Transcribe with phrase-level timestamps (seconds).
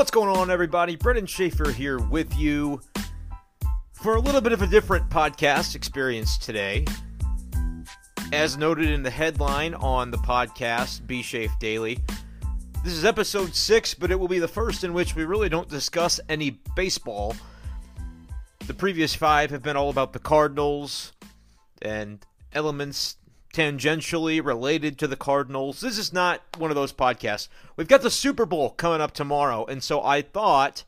[0.00, 0.96] What's going on, everybody?
[0.96, 2.80] Brendan Schaefer here with you
[3.92, 6.86] for a little bit of a different podcast experience today.
[8.32, 11.98] As noted in the headline on the podcast, B Shafe Daily,
[12.82, 15.68] this is episode six, but it will be the first in which we really don't
[15.68, 17.36] discuss any baseball.
[18.66, 21.12] The previous five have been all about the Cardinals
[21.82, 22.24] and
[22.54, 23.16] elements
[23.52, 25.80] tangentially related to the Cardinals.
[25.80, 27.48] This is not one of those podcasts.
[27.76, 30.84] We've got the Super Bowl coming up tomorrow, and so I thought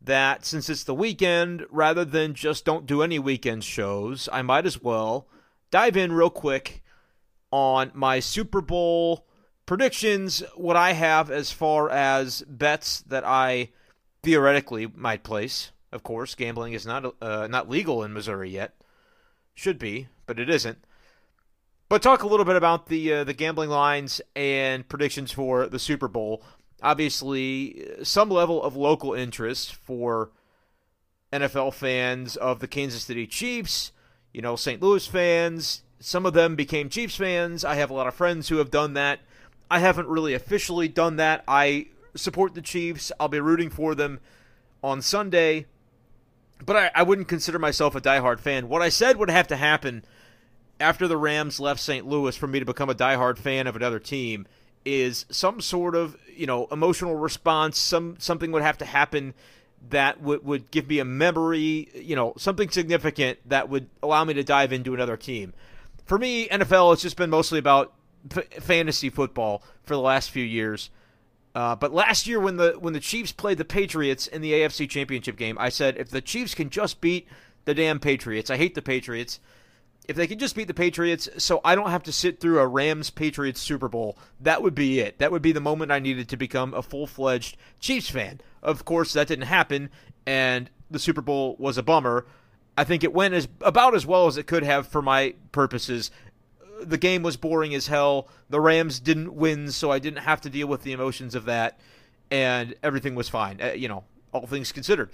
[0.00, 4.66] that since it's the weekend, rather than just don't do any weekend shows, I might
[4.66, 5.26] as well
[5.70, 6.82] dive in real quick
[7.50, 9.26] on my Super Bowl
[9.66, 13.70] predictions, what I have as far as bets that I
[14.22, 15.70] theoretically might place.
[15.92, 18.74] Of course, gambling is not uh, not legal in Missouri yet.
[19.54, 20.78] Should be, but it isn't.
[21.94, 25.78] But talk a little bit about the uh, the gambling lines and predictions for the
[25.78, 26.42] Super Bowl.
[26.82, 30.32] Obviously, some level of local interest for
[31.32, 33.92] NFL fans of the Kansas City Chiefs.
[34.32, 34.82] You know, St.
[34.82, 35.84] Louis fans.
[36.00, 37.64] Some of them became Chiefs fans.
[37.64, 39.20] I have a lot of friends who have done that.
[39.70, 41.44] I haven't really officially done that.
[41.46, 43.12] I support the Chiefs.
[43.20, 44.18] I'll be rooting for them
[44.82, 45.66] on Sunday.
[46.66, 48.68] But I, I wouldn't consider myself a diehard fan.
[48.68, 50.04] What I said would have to happen
[50.80, 52.06] after the Rams left St.
[52.06, 54.46] Louis for me to become a diehard fan of another team
[54.84, 57.78] is some sort of you know emotional response.
[57.78, 59.34] Some something would have to happen
[59.90, 64.34] that would would give me a memory, you know, something significant that would allow me
[64.34, 65.52] to dive into another team.
[66.04, 67.92] For me, NFL has just been mostly about
[68.34, 70.90] f- fantasy football for the last few years.
[71.54, 74.88] Uh, but last year, when the when the Chiefs played the Patriots in the AFC
[74.88, 77.28] Championship game, I said if the Chiefs can just beat
[77.64, 79.40] the damn Patriots, I hate the Patriots
[80.06, 82.66] if they could just beat the Patriots so I don't have to sit through a
[82.66, 85.18] Rams Patriots Super Bowl, that would be it.
[85.18, 88.40] That would be the moment I needed to become a full fledged Chiefs fan.
[88.62, 89.90] Of course, that didn't happen,
[90.26, 92.26] and the Super Bowl was a bummer.
[92.76, 96.10] I think it went as about as well as it could have for my purposes.
[96.82, 98.28] The game was boring as hell.
[98.50, 101.78] The Rams didn't win, so I didn't have to deal with the emotions of that,
[102.30, 103.60] and everything was fine.
[103.60, 105.10] Uh, you know, all things considered.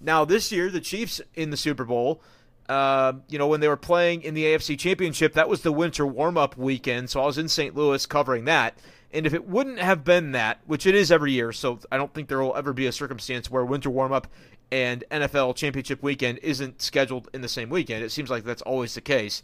[0.00, 2.20] Now this year, the Chiefs in the Super Bowl
[2.68, 6.06] uh, you know, when they were playing in the AFC Championship, that was the winter
[6.06, 7.10] warm up weekend.
[7.10, 7.74] So I was in St.
[7.74, 8.78] Louis covering that.
[9.12, 12.14] And if it wouldn't have been that, which it is every year, so I don't
[12.14, 14.26] think there will ever be a circumstance where winter warm up
[14.70, 18.02] and NFL Championship weekend isn't scheduled in the same weekend.
[18.02, 19.42] It seems like that's always the case.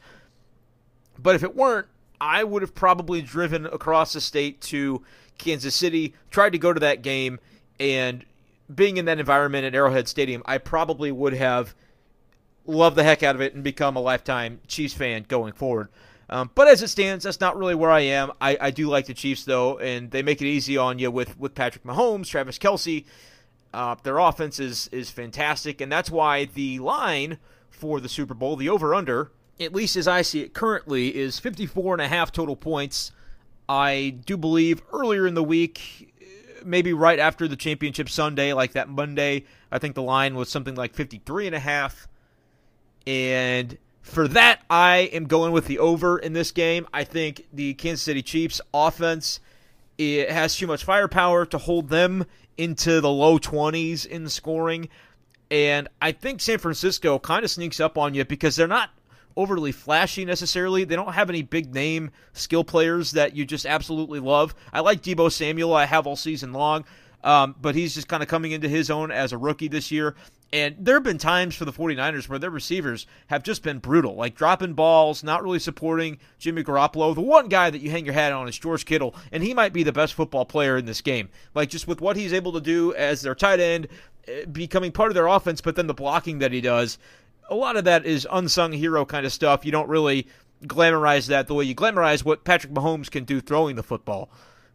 [1.19, 1.87] But if it weren't,
[2.19, 5.03] I would have probably driven across the state to
[5.37, 7.39] Kansas City, tried to go to that game,
[7.79, 8.25] and
[8.75, 11.75] being in that environment at Arrowhead Stadium, I probably would have
[12.69, 15.89] love the heck out of it and become a lifetime Chiefs fan going forward.
[16.31, 18.33] Um, but as it stands, that's not really where I am.
[18.41, 21.39] I, I, do like the Chiefs though, and they make it easy on you with
[21.39, 23.06] with Patrick Mahomes, Travis Kelce.
[23.73, 27.39] Uh, their offense is is fantastic, and that's why the line
[27.71, 31.39] for the Super Bowl, the over under, at least as I see it currently, is
[31.39, 33.12] 54 and a half total points.
[33.69, 36.12] I do believe earlier in the week,
[36.65, 40.75] maybe right after the championship Sunday, like that Monday, I think the line was something
[40.75, 42.09] like 53 and a half.
[43.08, 46.86] And for that, I am going with the over in this game.
[46.92, 49.41] I think the Kansas City Chiefs offense
[49.96, 52.26] it has too much firepower to hold them
[52.58, 54.91] into the low 20s in scoring.
[55.50, 58.91] And I think San Francisco kind of sneaks up on you because they're not
[59.36, 60.84] overly flashy necessarily.
[60.84, 64.54] They don't have any big name skill players that you just absolutely love.
[64.70, 66.84] I like Deebo Samuel, I have all season long.
[67.25, 70.14] Um, but he's just kind of coming into his own as a rookie this year.
[70.53, 74.14] And there have been times for the 49ers where their receivers have just been brutal,
[74.14, 77.14] like dropping balls, not really supporting Jimmy Garoppolo.
[77.14, 79.75] The one guy that you hang your hat on is George Kittle, and he might
[79.75, 81.28] be the best football player in this game.
[81.54, 83.88] Like just with what he's able to do as their tight end,
[84.26, 86.97] eh, becoming part of their offense, but then the blocking that he does.
[87.50, 89.66] A lot of that is unsung hero kind of stuff.
[89.66, 90.26] You don't really
[90.64, 94.31] glamorize that the way you glamorize what Patrick Mahomes can do throwing the football.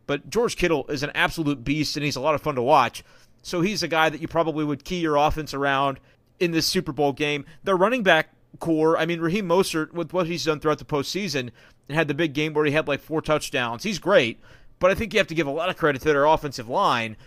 [0.06, 3.04] But George Kittle is an absolute beast, and he's a lot of fun to watch.
[3.44, 6.00] So he's a guy that you probably would key your offense around
[6.40, 7.46] in this Super Bowl game.
[7.64, 8.30] Their running back
[8.60, 11.52] corps, I mean, Raheem Mostert, with what he's done throughout the postseason,
[11.88, 13.84] and had the big game where he had like four touchdowns.
[13.84, 14.40] He's great,
[14.80, 17.18] but I think you have to give a lot of credit to their offensive line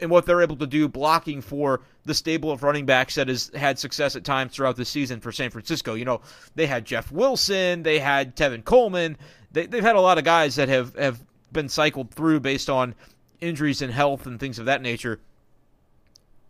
[0.00, 3.50] and what they're able to do blocking for the stable of running backs that has
[3.54, 5.94] had success at times throughout the season for San Francisco.
[5.94, 6.22] You know,
[6.54, 9.18] they had Jeff Wilson, they had Tevin Coleman,
[9.52, 11.20] they, have had a lot of guys that have, have
[11.52, 12.94] been cycled through based on
[13.40, 15.20] injuries and health and things of that nature.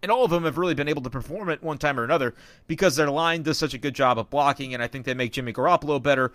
[0.03, 2.35] And all of them have really been able to perform at one time or another
[2.67, 5.33] because their line does such a good job of blocking, and I think they make
[5.33, 6.33] Jimmy Garoppolo better.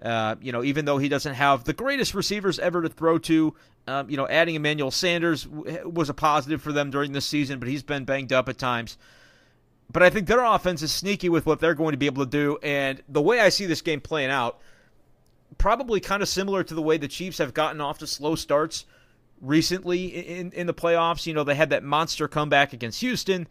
[0.00, 3.54] Uh, you know, even though he doesn't have the greatest receivers ever to throw to,
[3.88, 7.58] um, you know, adding Emmanuel Sanders w- was a positive for them during this season,
[7.58, 8.96] but he's been banged up at times.
[9.90, 12.30] But I think their offense is sneaky with what they're going to be able to
[12.30, 12.58] do.
[12.62, 14.60] And the way I see this game playing out,
[15.56, 18.84] probably kind of similar to the way the Chiefs have gotten off to slow starts
[19.40, 21.26] recently in, in the playoffs.
[21.26, 23.46] You know, they had that monster comeback against Houston.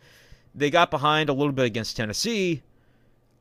[0.54, 2.64] They got behind a little bit against Tennessee.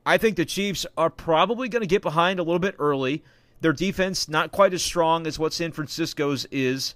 [0.05, 3.23] I think the Chiefs are probably going to get behind a little bit early.
[3.59, 6.95] Their defense not quite as strong as what San Francisco's is.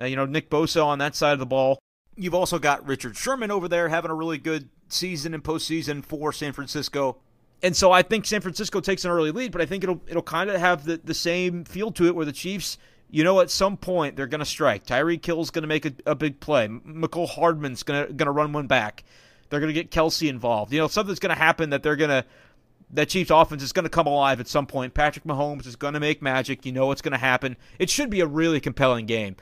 [0.00, 1.78] Uh, you know, Nick Bosa on that side of the ball.
[2.16, 6.32] You've also got Richard Sherman over there having a really good season and postseason for
[6.32, 7.18] San Francisco.
[7.62, 10.22] And so I think San Francisco takes an early lead, but I think it'll it'll
[10.22, 12.78] kind of have the, the same feel to it where the Chiefs,
[13.10, 14.86] you know, at some point they're going to strike.
[14.86, 16.68] Tyreek Hill's going to make a, a, big play.
[16.68, 19.04] Mecole Hardman's going to going to run one back.
[19.48, 20.72] They're going to get Kelce involved.
[20.72, 22.24] You know, something's going to happen that they're going to
[22.92, 24.94] that Chiefs offense is going to come alive at some point.
[24.94, 26.66] Patrick Mahomes is going to make magic.
[26.66, 27.56] You know what's going to happen.
[27.78, 29.36] It should be a really compelling game.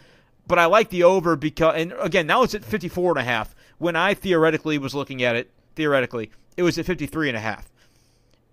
[0.46, 3.54] But I like the over because and again, now it's at 54 and a half.
[3.78, 7.70] When I theoretically was looking at it, theoretically, it was at 53 and a half.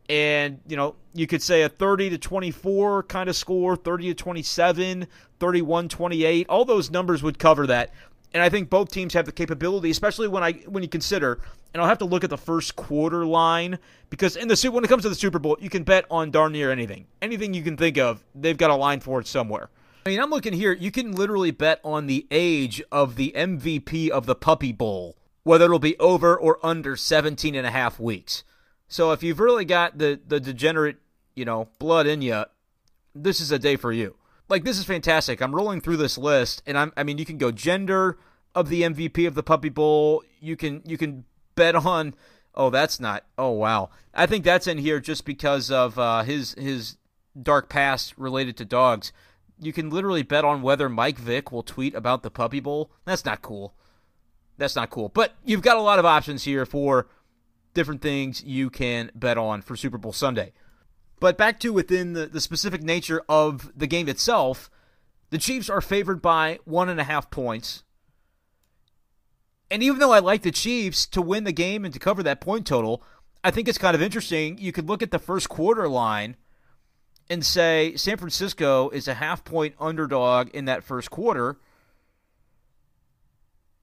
[0.08, 4.14] And, you know, you could say a 30 to 24 kind of score, 30 to
[4.14, 5.08] 27,
[5.40, 6.48] 31 28.
[6.48, 7.92] All those numbers would cover that
[8.36, 11.40] and I think both teams have the capability, especially when I when you consider,
[11.74, 13.80] and I'll have to look at the first quarter line
[14.10, 16.52] because in the when it comes to the Super Bowl, you can bet on darn
[16.52, 18.26] near anything, anything you can think of.
[18.36, 19.70] They've got a line for it somewhere.
[20.06, 20.74] I mean, I'm looking here.
[20.74, 25.64] You can literally bet on the age of the MVP of the Puppy Bowl, whether
[25.64, 28.44] it'll be over or under 17 and a half weeks.
[28.88, 30.98] So if you've really got the the degenerate,
[31.36, 32.46] you know, blood in you,
[33.14, 34.16] this is a day for you
[34.50, 35.42] like this is fantastic.
[35.42, 38.18] I'm rolling through this list, and I'm I mean you can go gender
[38.54, 40.24] of the MVP of the Puppy Bowl.
[40.40, 42.16] You can you can bet on.
[42.54, 43.26] Oh, that's not.
[43.38, 43.90] Oh, wow.
[44.14, 46.98] I think that's in here just because of uh, his his
[47.42, 49.12] dark past related to dogs.
[49.60, 52.92] You can literally bet on whether Mike Vick will tweet about the Puppy Bowl.
[53.06, 53.74] That's not cool.
[54.58, 55.10] That's not cool.
[55.10, 57.08] But you've got a lot of options here for
[57.76, 60.54] different things you can bet on for Super Bowl Sunday.
[61.20, 64.72] But back to within the, the specific nature of the game itself,
[65.30, 67.84] the Chiefs are favored by one and a half points.
[69.70, 72.42] And even though I like the Chiefs to win the game and to cover that
[72.42, 73.04] point total,
[73.44, 74.58] I think it's kind of interesting.
[74.58, 76.36] You could look at the first quarter line
[77.30, 81.58] and say San Francisco is a half point underdog in that first quarter.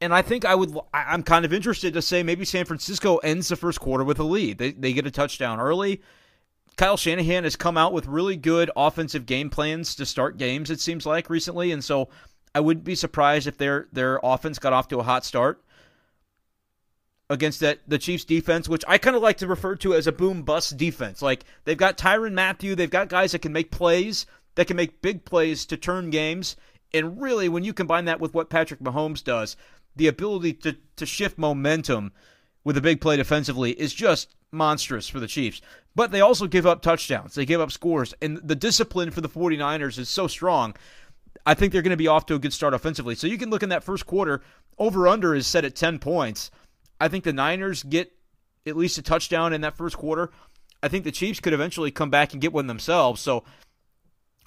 [0.03, 3.49] And I think I would, I'm kind of interested to say maybe San Francisco ends
[3.49, 4.59] the first quarter with a lead.
[4.59, 6.03] They, they get a touchdown early.
[6.77, 10.71] Kyle Shanahan has come out with really good offensive game plans to start games.
[10.71, 12.09] It seems like recently, and so
[12.53, 15.63] I wouldn't be surprised if their their offense got off to a hot start
[17.31, 20.13] against that the Chiefs defense, which I kind of like to refer to as a
[20.13, 21.23] boom bust defense.
[21.23, 25.03] Like they've got Tyrann Mathieu, they've got guys that can make plays, that can make
[25.03, 26.57] big plays to turn games,
[26.93, 29.57] and really when you combine that with what Patrick Mahomes does,
[29.97, 32.13] the ability to to shift momentum
[32.65, 35.61] with a big play defensively is just monstrous for the Chiefs.
[35.95, 37.35] But they also give up touchdowns.
[37.35, 38.15] They give up scores.
[38.23, 40.75] And the discipline for the 49ers is so strong.
[41.45, 43.15] I think they're going to be off to a good start offensively.
[43.15, 44.43] So you can look in that first quarter.
[44.79, 46.51] Over under is set at 10 points.
[47.01, 48.13] I think the Niners get
[48.67, 50.31] at least a touchdown in that first quarter.
[50.83, 53.21] I think the Chiefs could eventually come back and get one themselves.
[53.21, 53.45] So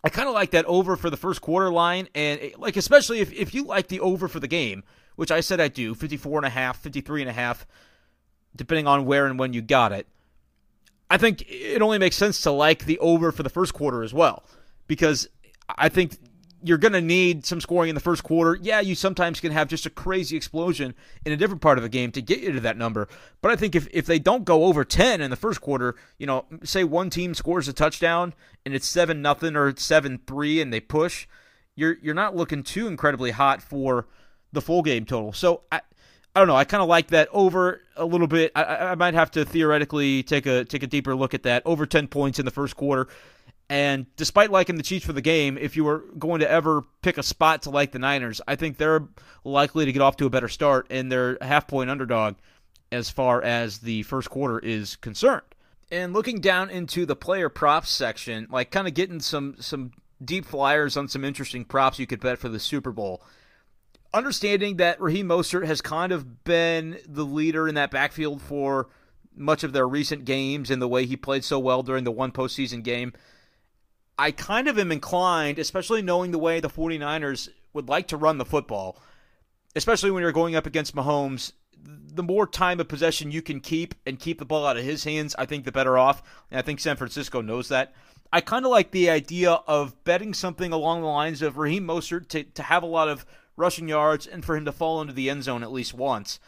[0.03, 2.07] I kind of like that over for the first quarter line.
[2.15, 4.83] And like, especially if, if you like the over for the game,
[5.15, 7.65] which I said I do, 54 and a half, 53 and a half
[8.55, 10.07] depending on where and when you got it.
[11.09, 14.13] I think it only makes sense to like the over for the first quarter as
[14.13, 14.43] well,
[14.87, 15.27] because
[15.69, 16.17] I think
[16.63, 18.57] you're going to need some scoring in the first quarter.
[18.59, 21.89] Yeah, you sometimes can have just a crazy explosion in a different part of the
[21.89, 23.07] game to get you to that number.
[23.41, 26.25] But I think if, if they don't go over 10 in the first quarter, you
[26.25, 28.33] know, say one team scores a touchdown
[28.65, 31.27] and it's 7 nothing or 7 3 and they push,
[31.75, 34.07] you're you're not looking too incredibly hot for
[34.55, 35.33] the full game total.
[35.33, 35.81] So I
[36.35, 36.55] I don't know.
[36.55, 38.51] I kind of like that over a little bit.
[38.55, 41.61] I, I, might have to theoretically take a take a deeper look at that.
[41.65, 43.07] Over ten points in the first quarter.
[43.69, 47.17] And despite liking the Chiefs for the game, if you were going to ever pick
[47.17, 49.07] a spot to like the Niners, I think they're
[49.43, 52.35] likely to get off to a better start, and they're half point underdog
[52.91, 55.41] as far as the first quarter is concerned.
[55.89, 59.93] And looking down into the player props section, like kind of getting some some
[60.23, 63.23] deep flyers on some interesting props you could bet for the Super Bowl
[64.15, 68.87] understanding that Raheem Mostert has kind of been the leader in that backfield for
[69.35, 72.31] much of their recent games and the way he played so well during the one
[72.31, 73.13] postseason game,
[74.17, 78.37] I kind of am inclined, especially knowing the way the 49ers would like to run
[78.37, 78.97] the football,
[79.75, 81.51] especially when you're going up against Mahomes,
[81.83, 85.03] the more time of possession you can keep and keep the ball out of his
[85.03, 86.23] hands, I think the better off.
[86.49, 87.93] And I think San Francisco knows that.
[88.31, 92.29] I kind of like the idea of betting something along the lines of Raheem Mostert
[92.29, 93.25] to, to have a lot of
[93.57, 96.39] rushing yards and for him to fall into the end zone at least once,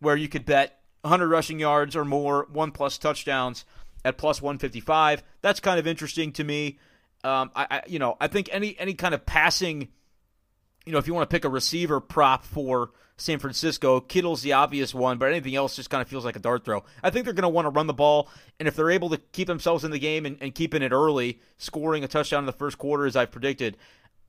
[0.00, 3.64] where you could bet 100 rushing yards or more, one plus touchdowns
[4.04, 5.22] at plus 155.
[5.42, 6.78] That's kind of interesting to me.
[7.22, 9.88] Um, I, I, you know, I think any any kind of passing,
[10.84, 14.54] you know, if you want to pick a receiver prop for San Francisco, Kittle's the
[14.54, 16.84] obvious one, but anything else just kind of feels like a dart throw.
[17.02, 18.28] I think they're going to want to run the ball,
[18.58, 21.40] and if they're able to keep themselves in the game and, and keeping it early,
[21.56, 23.76] scoring a touchdown in the first quarter, as I've predicted,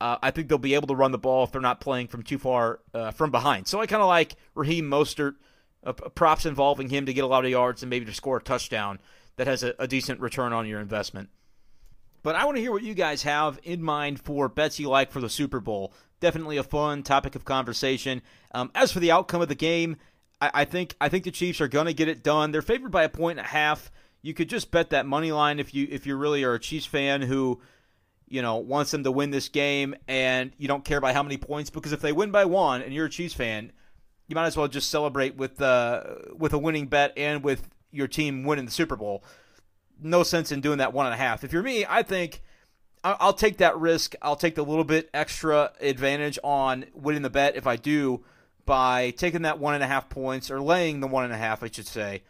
[0.00, 2.22] uh, I think they'll be able to run the ball if they're not playing from
[2.22, 3.66] too far uh, from behind.
[3.66, 5.36] So I kind of like Raheem Mostert,
[5.84, 8.42] uh, props involving him to get a lot of yards and maybe to score a
[8.42, 8.98] touchdown
[9.36, 11.30] that has a, a decent return on your investment.
[12.22, 15.12] But I want to hear what you guys have in mind for bets you like
[15.12, 15.92] for the Super Bowl.
[16.18, 18.20] Definitely a fun topic of conversation.
[18.52, 19.96] Um, as for the outcome of the game,
[20.40, 22.50] I, I think I think the Chiefs are going to get it done.
[22.50, 23.92] They're favored by a point and a half.
[24.22, 26.86] You could just bet that money line if you if you really are a Chiefs
[26.86, 27.60] fan who
[28.28, 31.36] you know wants them to win this game and you don't care by how many
[31.36, 33.72] points because if they win by one and you're a Chiefs fan,
[34.28, 36.02] you might as well just celebrate with uh,
[36.36, 39.22] with a winning bet and with your team winning the Super Bowl
[40.00, 41.44] no sense in doing that one and a half.
[41.44, 42.42] If you're me, I think
[43.04, 44.14] I'll take that risk.
[44.20, 48.24] I'll take the little bit extra advantage on winning the bet if I do
[48.64, 51.62] by taking that one and a half points or laying the one and a half,
[51.62, 52.22] I should say,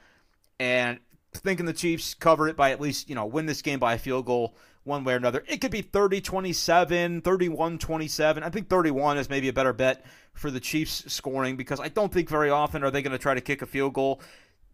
[0.61, 0.99] and
[1.33, 3.99] thinking the Chiefs cover it by at least, you know, win this game by a
[3.99, 4.55] field goal
[4.87, 5.45] one way or another.
[5.49, 8.43] It could be 30 27, 31 27.
[8.43, 12.13] I think 31 is maybe a better bet for the Chiefs scoring because I don't
[12.13, 14.21] think very often are they going to try to kick a field goal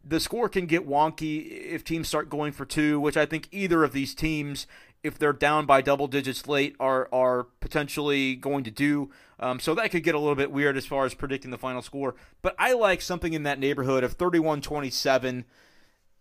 [0.05, 3.85] the score can get wonky if teams start going for two, which I think either
[3.85, 4.67] of these teams,
[5.03, 9.11] if they're down by double digits late, are are potentially going to do.
[9.39, 11.83] Um, so that could get a little bit weird as far as predicting the final
[11.83, 12.15] score.
[12.43, 15.45] But I like something in that neighborhood of 31 27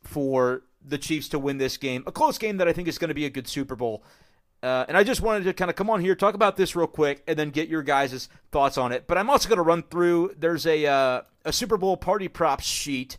[0.01, 2.03] for the Chiefs to win this game.
[2.07, 4.03] A close game that I think is going to be a good Super Bowl.
[4.63, 6.87] Uh, and I just wanted to kind of come on here, talk about this real
[6.87, 9.07] quick, and then get your guys' thoughts on it.
[9.07, 10.35] But I'm also going to run through.
[10.37, 13.17] There's a uh, a Super Bowl party props sheet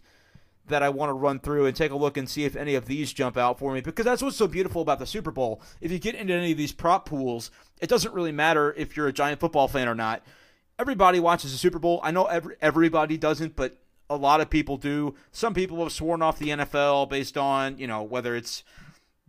[0.69, 2.87] that I want to run through and take a look and see if any of
[2.87, 5.61] these jump out for me because that's what's so beautiful about the Super Bowl.
[5.81, 9.09] If you get into any of these prop pools, it doesn't really matter if you're
[9.09, 10.23] a giant football fan or not.
[10.79, 12.01] Everybody watches the Super Bowl.
[12.03, 13.82] I know every, everybody doesn't, but
[14.13, 15.15] a lot of people do.
[15.31, 18.65] Some people have sworn off the NFL based on, you know, whether it's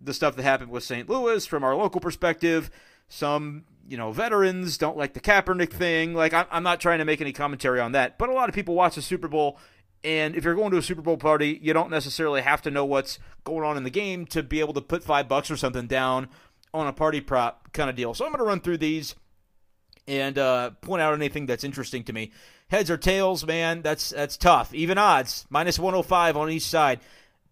[0.01, 1.09] the stuff that happened with St.
[1.09, 2.69] Louis from our local perspective.
[3.07, 6.13] Some, you know, veterans don't like the Kaepernick thing.
[6.13, 8.75] Like, I'm not trying to make any commentary on that, but a lot of people
[8.75, 9.57] watch the Super Bowl
[10.03, 12.83] and if you're going to a Super Bowl party, you don't necessarily have to know
[12.83, 15.87] what's going on in the game to be able to put five bucks or something
[15.87, 16.27] down
[16.73, 18.13] on a party prop kind of deal.
[18.13, 19.15] So I'm going to run through these
[20.07, 22.31] and uh, point out anything that's interesting to me.
[22.69, 24.73] Heads or tails, man, that's that's tough.
[24.73, 26.99] Even odds, minus 105 on each side.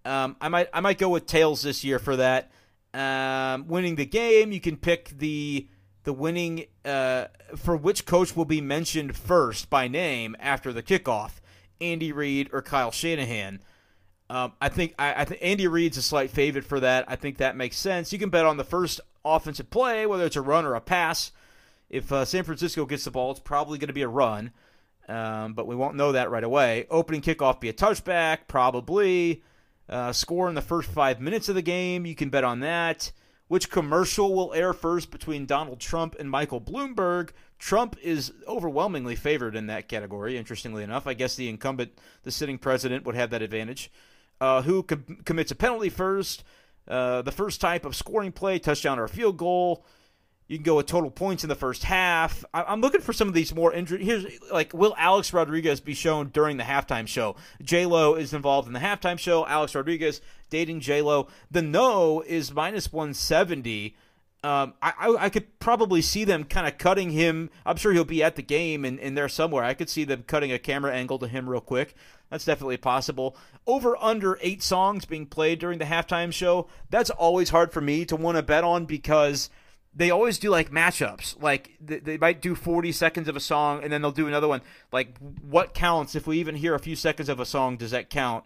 [0.03, 2.51] Um, I might I might go with tails this year for that.
[2.93, 5.67] Um, winning the game, you can pick the
[6.03, 11.33] the winning uh, for which coach will be mentioned first by name after the kickoff.
[11.79, 13.59] Andy Reid or Kyle Shanahan.
[14.29, 17.05] Um, I think I, I think Andy Reid's a slight favorite for that.
[17.07, 18.13] I think that makes sense.
[18.13, 21.31] You can bet on the first offensive play, whether it's a run or a pass.
[21.91, 24.51] If uh, San Francisco gets the ball, it's probably going to be a run,
[25.09, 26.87] um, but we won't know that right away.
[26.89, 29.43] Opening kickoff be a touchback, probably.
[29.89, 33.11] Uh, score in the first five minutes of the game, you can bet on that.
[33.49, 37.31] Which commercial will air first between Donald Trump and Michael Bloomberg?
[37.59, 41.05] Trump is overwhelmingly favored in that category, interestingly enough.
[41.05, 41.91] I guess the incumbent,
[42.23, 43.91] the sitting president, would have that advantage.
[44.39, 46.45] Uh, who com- commits a penalty first?
[46.87, 49.85] Uh, the first type of scoring play, touchdown or field goal.
[50.51, 52.43] You can go with total points in the first half.
[52.53, 54.03] I- am looking for some of these more injury.
[54.03, 57.37] Here's like, will Alex Rodriguez be shown during the halftime show?
[57.61, 59.47] J Lo is involved in the halftime show.
[59.47, 61.29] Alex Rodriguez dating J Lo.
[61.49, 63.95] The no is minus 170.
[64.43, 67.49] Um, I, I, I could probably see them kind of cutting him.
[67.65, 69.63] I'm sure he'll be at the game and, and there somewhere.
[69.63, 71.95] I could see them cutting a camera angle to him real quick.
[72.29, 73.37] That's definitely possible.
[73.65, 76.67] Over under eight songs being played during the halftime show.
[76.89, 79.49] That's always hard for me to want to bet on because
[79.93, 81.41] they always do like matchups.
[81.41, 84.61] Like they might do 40 seconds of a song and then they'll do another one.
[84.91, 86.15] Like what counts?
[86.15, 88.45] If we even hear a few seconds of a song, does that count?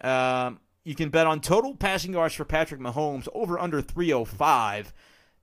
[0.00, 4.92] Um, you can bet on total passing yards for Patrick Mahomes over under 305.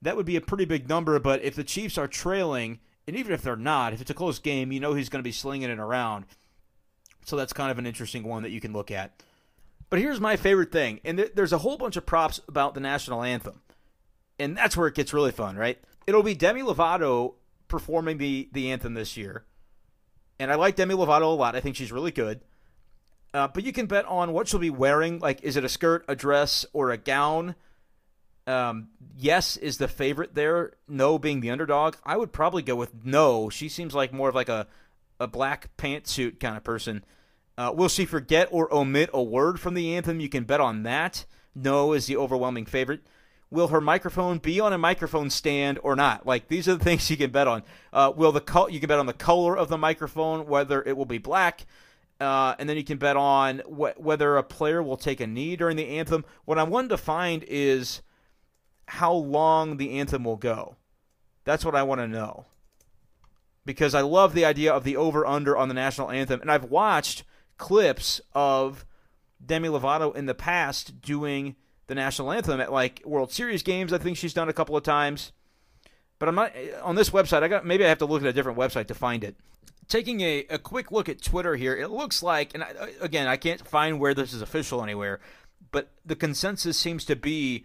[0.02, 3.32] That would be a pretty big number, but if the Chiefs are trailing, and even
[3.32, 5.70] if they're not, if it's a close game, you know he's going to be slinging
[5.70, 6.26] it around.
[7.24, 9.22] So that's kind of an interesting one that you can look at.
[9.88, 13.22] But here's my favorite thing, and there's a whole bunch of props about the national
[13.22, 13.60] anthem
[14.40, 15.78] and that's where it gets really fun, right?
[16.06, 17.34] It'll be Demi Lovato
[17.68, 19.44] performing the the anthem this year,
[20.38, 21.54] and I like Demi Lovato a lot.
[21.54, 22.40] I think she's really good.
[23.32, 25.20] Uh, but you can bet on what she'll be wearing.
[25.20, 27.54] Like, is it a skirt, a dress, or a gown?
[28.46, 30.72] Um, yes is the favorite there.
[30.88, 31.94] No being the underdog.
[32.04, 33.50] I would probably go with no.
[33.50, 34.66] She seems like more of like a
[35.20, 37.04] a black pantsuit kind of person.
[37.58, 40.18] Uh, will she forget or omit a word from the anthem?
[40.18, 41.26] You can bet on that.
[41.54, 43.02] No is the overwhelming favorite.
[43.50, 46.26] Will her microphone be on a microphone stand or not?
[46.26, 47.62] Like these are the things you can bet on.
[47.92, 50.96] Uh, will the col- you can bet on the color of the microphone, whether it
[50.96, 51.66] will be black,
[52.20, 55.56] uh, and then you can bet on wh- whether a player will take a knee
[55.56, 56.24] during the anthem.
[56.44, 58.02] What I wanted to find is
[58.86, 60.76] how long the anthem will go.
[61.44, 62.46] That's what I want to know.
[63.64, 66.40] Because I love the idea of the over under on the national anthem.
[66.40, 67.24] And I've watched
[67.56, 68.84] clips of
[69.44, 71.56] Demi Lovato in the past doing
[71.90, 73.92] the national anthem at like World Series games.
[73.92, 75.32] I think she's done a couple of times.
[76.20, 77.42] But I'm not on this website.
[77.42, 79.36] I got maybe I have to look at a different website to find it.
[79.88, 83.26] Taking a, a quick look at Twitter here, it looks like, and I, uh, again,
[83.26, 85.18] I can't find where this is official anywhere,
[85.72, 87.64] but the consensus seems to be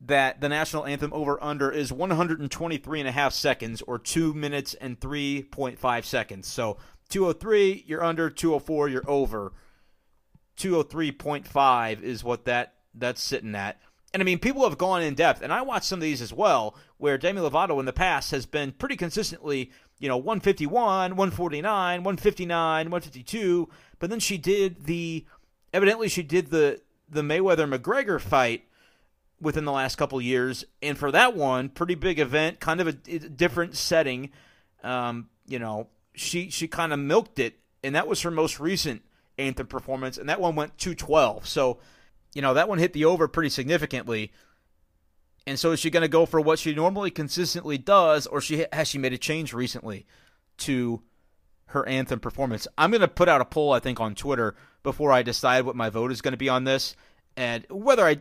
[0.00, 4.72] that the national anthem over under is 123 and a half seconds or 2 minutes
[4.72, 6.48] and 3.5 seconds.
[6.48, 6.78] So
[7.10, 9.52] 203 you're under, 204 you're over.
[10.56, 13.78] 203.5 is what that that's sitting at.
[14.12, 16.32] And I mean, people have gone in depth, and I watched some of these as
[16.32, 19.70] well, where Demi Lovato in the past has been pretty consistently,
[20.00, 20.72] you know, 151,
[21.16, 21.62] 149,
[22.02, 23.68] 159, 152.
[24.00, 25.26] But then she did the,
[25.72, 26.80] evidently she did the
[27.10, 28.64] the Mayweather McGregor fight
[29.40, 32.96] within the last couple years, and for that one, pretty big event, kind of a,
[33.08, 34.30] a different setting.
[34.82, 39.02] Um, you know, she she kind of milked it, and that was her most recent
[39.38, 41.46] anthem performance, and that one went 212.
[41.48, 41.78] So,
[42.34, 44.32] you know, that one hit the over pretty significantly.
[45.46, 48.66] And so, is she going to go for what she normally consistently does, or she
[48.72, 50.06] has she made a change recently
[50.58, 51.02] to
[51.66, 52.68] her anthem performance?
[52.76, 55.76] I'm going to put out a poll, I think, on Twitter before I decide what
[55.76, 56.94] my vote is going to be on this,
[57.36, 58.20] and whether I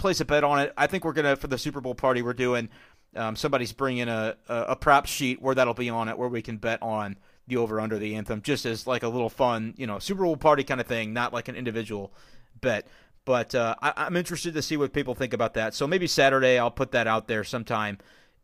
[0.00, 0.72] place a bet on it.
[0.76, 2.68] I think we're gonna for the Super Bowl party we're doing.
[3.14, 6.42] Um, somebody's bringing a, a a prop sheet where that'll be on it, where we
[6.42, 9.86] can bet on the over under the anthem, just as like a little fun, you
[9.86, 12.12] know, Super Bowl party kind of thing, not like an individual
[12.60, 12.88] bet.
[13.24, 15.74] But uh, I, am interested to see what people think about that.
[15.74, 17.98] So maybe Saturday I'll put that out there sometime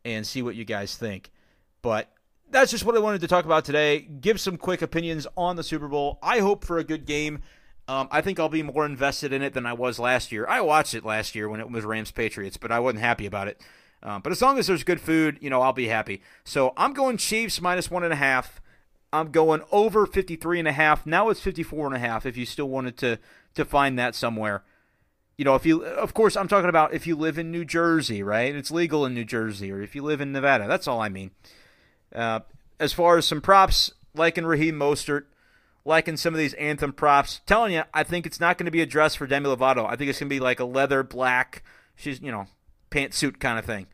[0.05, 1.31] and see what you guys think.
[1.81, 2.11] But
[2.49, 3.99] that's just what I wanted to talk about today.
[3.99, 6.19] Give some quick opinions on the Super Bowl.
[6.21, 7.41] I hope for a good game.
[7.87, 10.45] Um, I think I'll be more invested in it than I was last year.
[10.47, 13.47] I watched it last year when it was Rams Patriots, but I wasn't happy about
[13.47, 13.61] it.
[14.03, 16.21] Um, but as long as there's good food, you know, I'll be happy.
[16.43, 18.61] So I'm going Chiefs minus one and a half.
[19.11, 21.05] I'm going over 53 and a half.
[21.05, 23.19] Now it's 54 and a half if you still wanted to
[23.57, 24.63] to find that somewhere.
[25.37, 28.23] You know, if you of course I'm talking about if you live in New Jersey,
[28.23, 28.55] right?
[28.55, 30.67] It's legal in New Jersey or if you live in Nevada.
[30.67, 31.31] That's all I mean.
[32.15, 32.39] Uh,
[32.79, 35.25] as far as some props, like in Raheem Mostert,
[35.85, 37.41] liking some of these anthem props.
[37.45, 39.85] Telling you, I think it's not going to be a dress for Demi Lovato.
[39.87, 41.63] I think it's going to be like a leather black,
[41.95, 42.47] she's you know,
[42.91, 43.87] pantsuit kind of thing.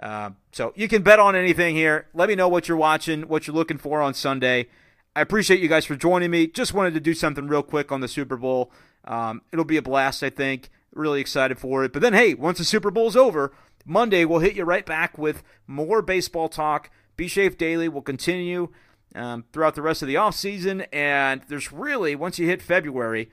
[0.00, 2.06] Uh, so you can bet on anything here.
[2.12, 4.66] Let me know what you're watching, what you're looking for on Sunday.
[5.14, 6.46] I appreciate you guys for joining me.
[6.46, 8.70] Just wanted to do something real quick on the Super Bowl.
[9.06, 10.70] Um, it'll be a blast, I think.
[10.92, 11.92] Really excited for it.
[11.92, 13.52] But then, hey, once the Super Bowl's over,
[13.84, 16.90] Monday we'll hit you right back with more baseball talk.
[17.16, 18.68] B Shafe Daily will continue
[19.14, 20.86] um, throughout the rest of the offseason.
[20.92, 23.30] And there's really, once you hit February,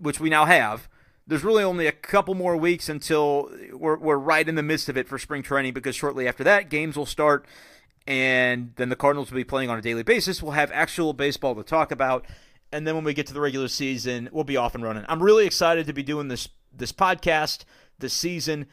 [0.00, 0.88] which we now have,
[1.26, 4.96] there's really only a couple more weeks until we're, we're right in the midst of
[4.96, 7.46] it for spring training because shortly after that, games will start.
[8.06, 10.40] And then the Cardinals will be playing on a daily basis.
[10.40, 12.24] We'll have actual baseball to talk about.
[12.76, 15.06] And then when we get to the regular season, we'll be off and running.
[15.08, 17.64] I'm really excited to be doing this this podcast
[17.98, 18.66] this season.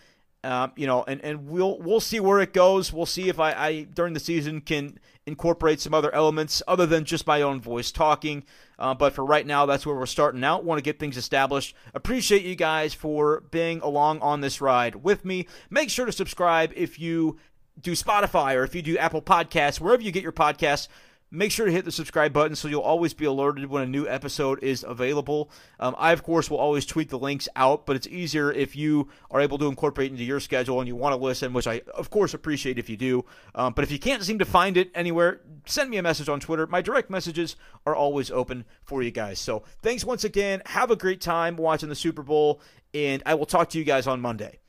[0.44, 2.92] Um, you know, and, and we'll we'll see where it goes.
[2.92, 7.06] We'll see if I, I during the season can incorporate some other elements other than
[7.06, 8.44] just my own voice talking.
[8.78, 10.66] Uh, but for right now, that's where we're starting out.
[10.66, 11.74] Want to get things established.
[11.94, 15.48] Appreciate you guys for being along on this ride with me.
[15.70, 17.38] Make sure to subscribe if you
[17.80, 20.89] do Spotify or if you do Apple Podcasts, wherever you get your podcasts.
[21.36, 24.08] Make sure to hit the subscribe button so you'll always be alerted when a new
[24.08, 25.50] episode is available.
[25.80, 29.10] Um, I, of course, will always tweet the links out, but it's easier if you
[29.32, 32.12] are able to incorporate into your schedule and you want to listen, which I, of
[32.12, 33.26] course, appreciate if you do.
[33.56, 36.39] Um, but if you can't seem to find it anywhere, send me a message on
[36.39, 36.67] Twitter.
[36.67, 37.56] My direct messages
[37.88, 39.39] are always open for you guys.
[39.39, 40.62] So thanks once again.
[40.67, 42.62] Have a great time watching the Super Bowl,
[42.93, 44.60] and I will talk to you guys on Monday.